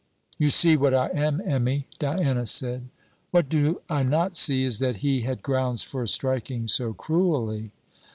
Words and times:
'You 0.39 0.49
see 0.49 0.75
what 0.75 0.95
I 0.95 1.09
am, 1.09 1.43
Emmy,' 1.45 1.85
Diana 1.99 2.47
said. 2.47 2.89
'What 3.29 3.45
I 3.45 3.49
do 3.49 3.81
not 3.87 4.35
see, 4.35 4.63
is 4.63 4.79
that 4.79 4.95
he 5.05 5.21
had 5.21 5.43
grounds 5.43 5.83
for 5.83 6.07
striking 6.07 6.67
so 6.67 6.93
cruelly.' 6.93 7.69